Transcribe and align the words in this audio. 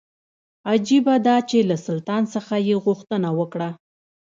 عجیبه 0.69 1.15
دا 1.27 1.37
چې 1.49 1.57
له 1.69 1.75
سلطان 1.85 2.23
څخه 2.33 2.55
یې 2.67 2.75
غوښتنه 2.85 3.29
وکړه. 3.39 3.69